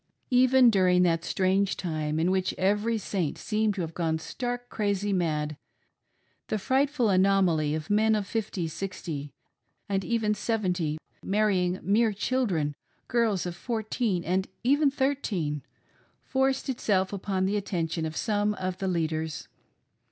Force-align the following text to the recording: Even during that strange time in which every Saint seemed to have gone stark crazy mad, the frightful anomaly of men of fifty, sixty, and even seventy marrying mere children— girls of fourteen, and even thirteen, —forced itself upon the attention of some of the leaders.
Even 0.31 0.71
during 0.71 1.03
that 1.03 1.23
strange 1.23 1.77
time 1.77 2.19
in 2.19 2.31
which 2.31 2.55
every 2.57 2.97
Saint 2.97 3.37
seemed 3.37 3.75
to 3.75 3.81
have 3.81 3.93
gone 3.93 4.17
stark 4.17 4.67
crazy 4.67 5.13
mad, 5.13 5.57
the 6.47 6.57
frightful 6.57 7.09
anomaly 7.11 7.75
of 7.75 7.91
men 7.91 8.15
of 8.15 8.25
fifty, 8.25 8.67
sixty, 8.67 9.31
and 9.87 10.03
even 10.03 10.33
seventy 10.33 10.97
marrying 11.23 11.79
mere 11.83 12.13
children— 12.13 12.73
girls 13.09 13.45
of 13.45 13.55
fourteen, 13.55 14.23
and 14.23 14.47
even 14.63 14.89
thirteen, 14.89 15.61
—forced 16.23 16.67
itself 16.67 17.13
upon 17.13 17.45
the 17.45 17.55
attention 17.55 18.03
of 18.03 18.17
some 18.17 18.55
of 18.55 18.79
the 18.79 18.87
leaders. 18.87 19.47